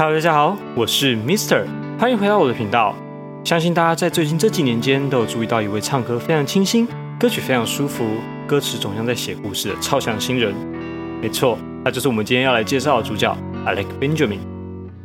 [0.00, 1.66] Hello，大家好，我是 Mister，
[1.98, 2.96] 欢迎回到我的频道。
[3.44, 6.88] 相信大家在最近这几年间都有注意到一位唱歌非常清新、
[7.18, 8.06] 歌曲非常舒服、
[8.46, 10.54] 歌词总像在写故事的超强新人。
[11.20, 13.36] 没错，那就是我们今天要来介绍的主角
[13.66, 14.38] ，Alex Benjamin。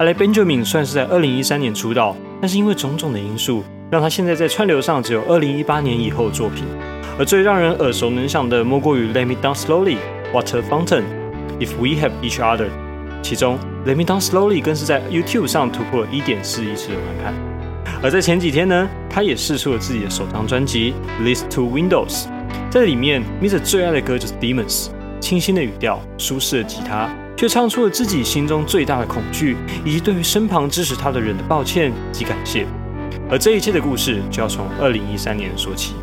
[0.00, 3.62] Alex Benjamin 算是在2013年出道，但是因为种种的因素，
[3.92, 6.64] 让他现在在串流上只有2018年以后的作品。
[7.16, 9.98] 而最让人耳熟能详的，莫过于 Let Me Down Slowly、
[10.34, 11.04] Water Fountain、
[11.60, 12.70] If We Have Each Other。
[13.22, 17.34] 其中 Let Me Down Slowly 更是在 YouTube 上突破了1.4亿次的观看。
[18.02, 20.94] 而在前几天呢，他也试出了自己的首张专辑
[21.24, 22.24] 《List to Windows》。
[22.70, 24.88] 在里面，Mr 最爱的歌就是 Demons，
[25.20, 32.66] 清新的语调，舒适的吉他，却唱出了自己心中最大的恐惧，以及对于身旁支持他的人的抱歉及感谢。
[33.28, 35.94] 而这一切的故事就要从2013年说起。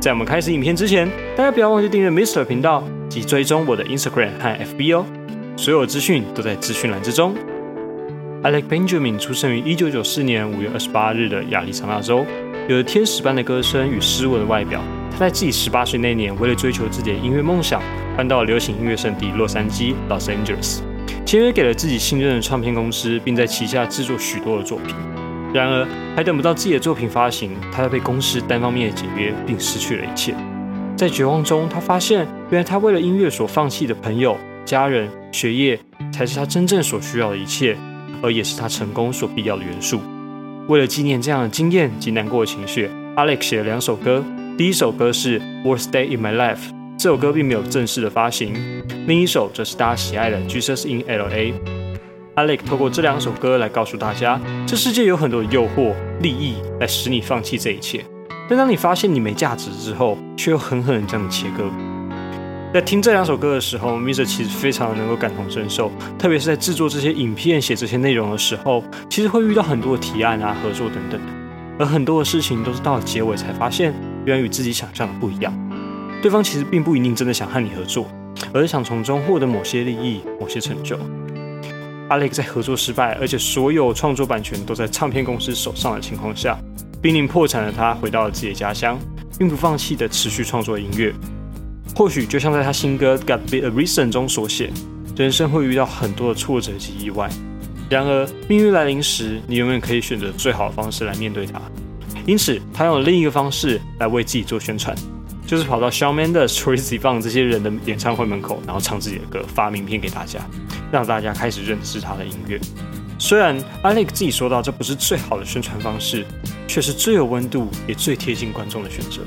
[0.00, 5.04] 在我们开始影片之前，大家不要忘记订阅 Mr 频道及追踪我的 Instagram 和 FB 哦。
[5.56, 7.34] 所有资讯都在资讯栏之中。
[8.42, 12.26] Alec Benjamin 出生于1994年5月28日的亚利桑那州，
[12.68, 14.82] 有着天使般的歌声与斯文的外表。
[15.12, 17.80] 他在自己18岁那年，为了追求自己的音乐梦想，
[18.16, 20.80] 搬到流行音乐圣地洛杉矶 （Los Angeles），
[21.24, 24.96] 签约给了自己信任的唱片公司，并在旗下制作许多的作品。
[25.54, 30.34] 然而，还等不到自己的作品发行，他被公司单方面的解约，并失去了一切。
[30.96, 35.80] 在绝望中，他发现，原来他为了音乐所放弃的朋友、家人、学业，
[36.12, 37.76] 才是他真正所需要的一切，
[38.22, 40.00] 而也是他成功所必要的元素。
[40.68, 44.22] 为了纪念这样的经验及难过的情绪，Alex 写了两首歌。
[44.56, 46.56] 第一首歌是《Worst Day in My Life》，
[46.98, 48.52] 这首歌并没有正式的发行；
[49.06, 51.52] 另一首则是大家喜爱的《Jesus in L.A.》。
[52.36, 58.04] Alex 透过这两首歌来告诉大家，这世界有很多的诱惑、利益来使你放弃这一切。
[58.48, 61.64] 但当你发现你没价值之后，却又狠狠地将你切割。
[62.72, 71.20] 在听这两首歌的时候，Mr 其实非常能够感同身受，特别是在制作这些影片、写这些内容的时候，其实会遇到很多的提案啊、合作等等。
[71.78, 73.92] 而很多的事情都是到了结尾才发现，
[74.24, 75.52] 原来与自己想象的不一样。
[76.22, 78.06] 对方其实并不一定真的想和你合作，
[78.54, 80.98] 而是想从中获得某些利益、某些成就。
[82.08, 86.56] Alex 在合作失败，而且所有创作版权都在唱片公司手上的情况下，
[87.02, 88.98] 濒临破产的他回到了自己的家乡，
[89.38, 91.12] 并不放弃的持续创作音乐。
[91.94, 94.70] 或许就像在他新歌《Got Be a Reason》中所写，
[95.16, 97.28] 人生会遇到很多的挫折及意外，
[97.90, 101.60] 然而命运来临时，你永远可以选择最好的方式来面对它。
[102.26, 104.96] 因此，他用另一个方式来为自己做宣传。
[105.44, 110.40] 就是跑到 Shawn Mendes、Tracy 放这些人的演唱会门口，然后唱自己的歌，发名片给大家，
[110.90, 112.58] 让大家开始认识他的音乐。
[113.18, 116.24] 虽然 Alex 自己说到这不是最好的宣传方式，
[116.66, 119.20] 却是最有温度也最贴近观众的选择。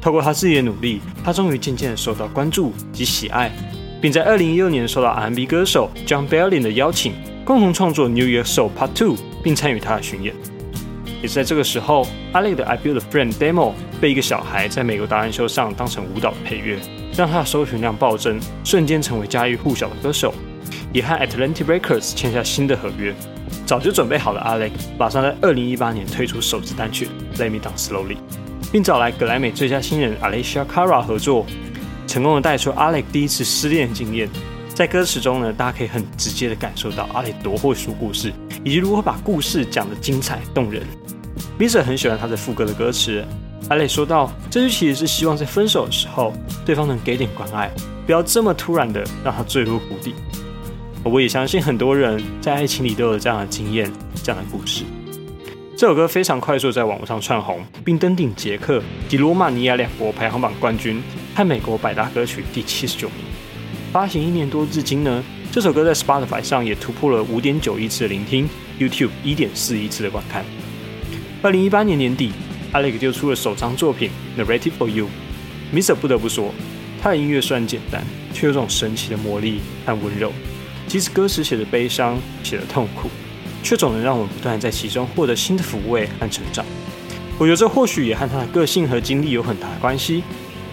[0.00, 3.50] 透过他自己的努力，他终于渐渐受到关注及喜爱，
[4.00, 7.12] 并在2016年受到 R&B 歌手 John b e l l i n 的邀请，
[7.44, 10.34] 共同创作 New Year Soul Part Two，并参与他的巡演。
[11.20, 16.78] 也是在这个时候，Alex 的 I Build a Friend Demo 被一个小孩在美国达人秀上当成舞蹈的配乐，
[17.16, 20.32] 让他的搜寻量暴增，瞬间成为家喻户晓的歌手，
[20.92, 23.12] 也和 Atlantic Records 签下新的合约。
[23.66, 27.08] 早就准备好了，Alex 马上在2018年推出首支单曲
[27.38, 28.16] 《Let Me Down Slowly》，
[28.70, 31.46] 并找来格莱美最佳新人 Alicia Cara 合作，
[32.06, 34.28] 成功的带出 Alex 第一次失恋经验。
[34.74, 40.82] 在歌词中呢，大家可以很直接的感受到 Alex 多会说故事，以及如何把故事讲得精彩动人。
[41.58, 43.24] Mr 很喜欢他的副歌的歌词。
[43.68, 46.32] 阿磊说到，这句其实是希望在分手的时候，
[46.64, 47.70] 对方能给点关爱，
[48.06, 50.14] 不要这么突然的让他坠入谷底。
[51.02, 53.92] 我也相信很多人在爱情里都有这样的经验，
[54.22, 54.84] 这样的故事。
[55.78, 61.00] 这首歌非常快速在网络上窜红，并登顶捷克及罗马尼亚两国排行榜冠军，
[61.36, 63.18] 和美国百大歌曲第七十九名。
[63.92, 65.22] 发行一年多至今呢，
[65.52, 68.48] 这首歌在 Spotify 上也突破了五点九亿次的聆听
[68.80, 70.44] ，YouTube 一点四亿次的观看。
[71.42, 72.32] 二零一八年年底
[72.72, 74.10] ，Alex 就出了首张作品
[74.42, 75.06] 《Narrative for You》。
[75.72, 76.52] Mr 不得不说，
[77.00, 78.02] 他的音乐虽然简单，
[78.34, 80.32] 却有种神奇的魔力和温柔。
[80.88, 83.08] 即使歌词写的悲伤，写的痛苦，
[83.62, 86.64] 却总能让我们不断在其中获得新的抚慰和成长。
[87.38, 90.22] 我觉得这或许也和他的个性和经历有很大的关系。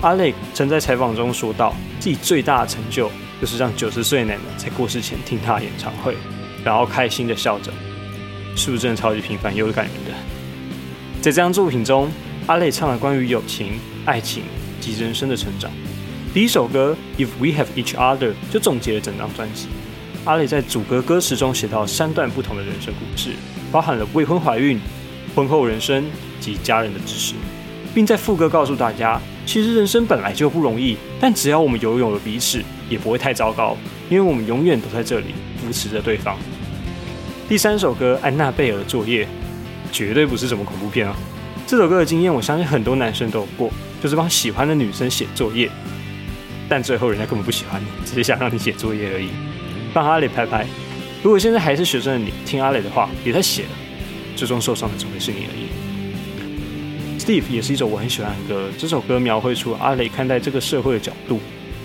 [0.00, 3.10] 阿磊曾在采访中说到，自己最大的成就
[3.40, 6.16] 就是让九十岁奶奶在过世前听他的演唱会，
[6.64, 7.72] 然后开心的笑着。
[8.56, 10.10] 是不是真的超级平凡又感人的？
[11.20, 12.10] 在这张作品中，
[12.46, 14.44] 阿磊唱了关于友情、爱情
[14.80, 15.70] 及人生的成长。
[16.32, 19.68] 第一首歌《If We Have Each Other》就总结了整张专辑。
[20.24, 23.32] 阿磊在主歌歌词中写到三段不同的人生故事，
[23.70, 24.80] 包含了未婚怀孕、
[25.34, 26.02] 婚后人生
[26.40, 27.34] 及家人的支持，
[27.94, 33.76] 并在副歌告诉大家，其实人生本来就不容易，但只要我们拥有了彼此，也不会太糟糕，
[34.08, 35.26] 因为我们永远都在这里
[35.58, 36.38] 扶持着对方。
[37.46, 39.26] 第三首歌《安娜贝尔作业》
[39.92, 41.14] 绝对不是什么恐怖片啊！
[41.66, 43.70] 这首歌的经验，我相信很多男生都有过，
[44.02, 45.68] 就是帮喜欢的女生写作业，
[46.66, 49.28] 但最后人家根本不喜欢你，只是想让你写作业而已。
[49.94, 50.66] 帮阿磊拍拍。
[51.22, 53.70] 如果现在还是学生的你，听阿磊的话，别再写了，
[54.36, 57.18] 最终受伤的只会是你而已。
[57.18, 61.40] Steve 也是一首我很喜欢的歌，这首歌描绘出阿磊看待这个社会的角度。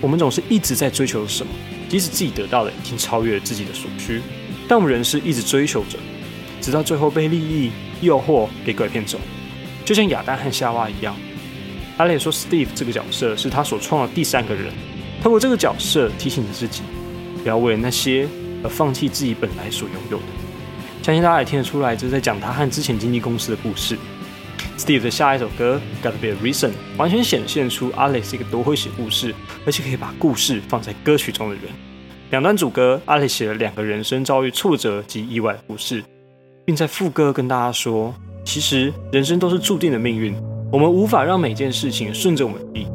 [0.00, 1.50] 我们总是一直在追求什么，
[1.88, 4.20] 即使自己得到的已经超越了自己的所需，
[4.68, 5.96] 但我们仍是一直追求着，
[6.60, 7.70] 直到最后被利益
[8.00, 9.16] 诱惑给拐骗走，
[9.84, 11.16] 就像亚当和夏娃一样。
[11.98, 14.72] 阿磊说，Steve 这个角色是他所创的第三个人，
[15.22, 16.82] 透过这个角色提醒着自己，
[17.42, 18.28] 不要为了那些。
[18.64, 20.24] 而放弃自己本来所拥有的，
[21.02, 23.98] 相信大家也听得出来，这是在讲他和之前经纪公司的故事。
[24.78, 29.34] Steve 的下一首歌《Gotta Be a Reason》完全显现出阿磊是一个多会写故事，
[29.66, 31.64] 而且可以把故事放在歌曲中的人。
[32.30, 36.04] 两段主歌，阿磊写了两个人生遭遇挫折及意外的故事，
[36.64, 40.36] 并在副歌跟大家说：其实人生都是注定的命运，
[40.70, 42.86] 我们无法让每件事情顺着我们意，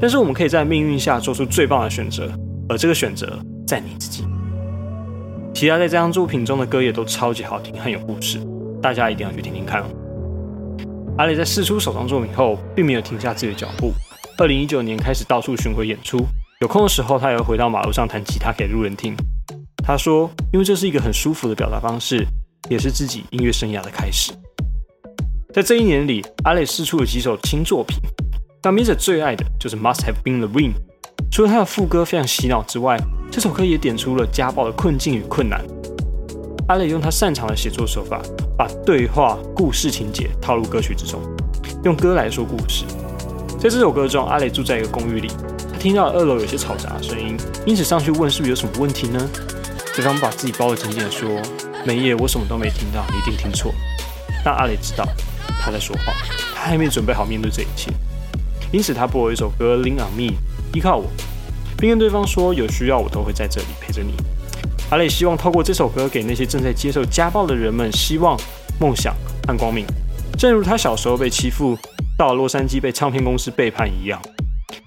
[0.00, 2.32] 但是我们可以在命运下做出最棒的选择，
[2.68, 3.36] 而这个选择
[3.66, 4.24] 在你自己。
[5.52, 8.38] 其他在这张作品中的歌也都超级好听，很有故事，
[8.80, 9.86] 大家一定要去听听看哦。
[11.18, 13.92] 阿磊在试出首张作品后，并没有停下自己的脚步。
[14.38, 16.18] 二零一九年开始到处巡回演出，
[16.60, 19.16] 有空的时候他也会回到马路上弹吉他给路人听。
[19.82, 22.26] 他说：“因为这是一个很舒服的表达方式，
[22.68, 24.32] 也是自己音乐生涯的开始。”
[25.54, 27.96] 在这一年里，阿磊试出了几首新作品，
[28.60, 30.72] 但米者最爱的就是《Must Have Been the Rain》。
[31.30, 32.98] 除了他的副歌非常洗脑之外，
[33.36, 35.62] 这首歌也点出了家暴的困境与困难。
[36.68, 38.18] 阿磊用他擅长的写作手法，
[38.56, 41.20] 把对话、故事情节套入歌曲之中，
[41.84, 42.86] 用歌来说故事。
[43.60, 45.28] 在这首歌中，阿磊住在一个公寓里，
[45.70, 47.36] 他听到二楼有些嘈杂的声音，
[47.66, 49.20] 因此上去问是不是有什么问题呢？
[49.94, 51.28] 对方把自己包得紧紧的说
[51.84, 53.70] ：“没耶，我什么都没听到，你一定听错。”
[54.42, 55.06] 但阿磊知道
[55.60, 56.06] 他在说谎，
[56.54, 57.92] 他还没准备好面对这一切，
[58.72, 60.32] 因此他播了一首歌《Lean on Me》，
[60.72, 61.10] 依靠我。
[61.78, 64.12] 并跟对方说：“有需要我都会在这里陪着你。”
[64.90, 68.38] 阿磊希望透过这首歌给那些正在接受家暴的人们希望、
[68.80, 69.14] 梦想
[69.46, 69.84] 和光明，
[70.38, 71.76] 正如他小时候被欺负，
[72.16, 74.20] 到了洛杉矶被唱片公司背叛一样。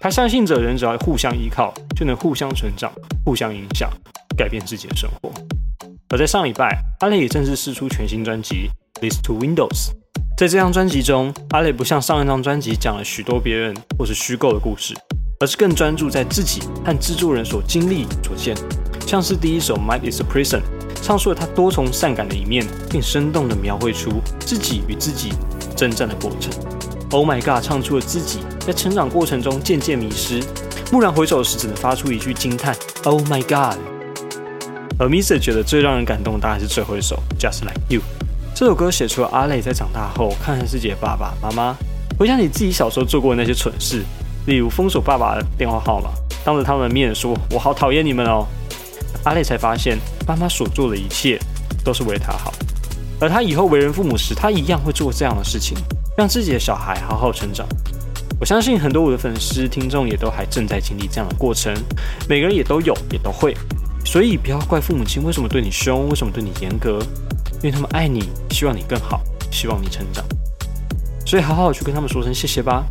[0.00, 2.92] 他相信着人只要互相依靠，就能互相成长、
[3.24, 3.90] 互相影响、
[4.36, 5.32] 改变自己的生活。
[6.10, 8.70] 而在上礼拜，阿磊也正式试出全新专辑
[9.02, 9.90] 《List to Windows》。
[10.36, 14.94] 在这张专辑中，阿磊不像上一张专辑讲了许多别人或是虚构的故事。
[15.40, 18.56] 而是更专注在自己和制作人所经历所见，
[19.06, 20.58] 像是第一首《Mind Is a Prison》，
[21.00, 25.32] 唱出了他多重善感的一面，并生动地描绘出自己与自己
[25.76, 26.52] 征战的过程。
[27.10, 30.42] Oh My God，唱出了自己在成长过程中渐渐迷失，
[30.90, 33.78] 蓦然回首时只能发出一句惊叹：Oh My God。
[34.98, 38.00] 而 Misa 觉得最让人感动的大概是最后一首《Just Like You》。
[38.56, 41.76] 这首歌写出了阿磊在长大后看看自己的爸爸妈妈，
[42.18, 44.02] 回想起自己小时候做过的那些蠢事。
[44.48, 46.08] 例如封锁爸爸的电话号码，
[46.42, 48.46] 当着他们的面说：“我好讨厌你们哦。”
[49.24, 51.38] 阿磊才发现，爸妈所做的一切
[51.84, 52.50] 都是为他好，
[53.20, 55.76] 而他以后为人父母时，他一样会做这样的事情，
[56.16, 57.66] 让自己的小孩好好成长。
[58.40, 61.74] 我相信很多我的粉丝、听众也都还正在经历这样的过程，
[62.26, 63.54] 每个人也都有，也都会。
[64.02, 67.00] 所以不要怪父母亲为什么对你凶，为什么对你严格，
[67.62, 69.20] 因为他们爱你，希望你更好，
[69.50, 70.24] 希望你成长。
[71.26, 72.86] 所以好好去跟他们说声谢谢吧。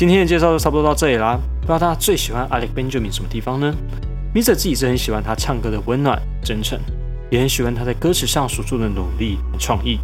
[0.00, 1.38] 今天的介绍就差不多到这里啦。
[1.60, 3.70] 不知道大家最喜欢 Alex Benjamin 什么地方呢
[4.34, 6.80] ？Mr 自己是很喜欢他唱歌的温暖、真诚，
[7.30, 9.98] 也很喜欢他在歌词上所做的努力和创意。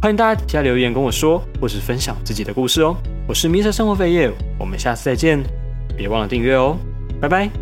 [0.00, 2.96] 欢迎大家底下留言跟我说，或是分享自己的故事哦。
[3.26, 4.30] 我是 Mr 生活费叶，
[4.60, 5.42] 我们下次再见，
[5.96, 6.76] 别忘了订阅哦，
[7.20, 7.61] 拜拜。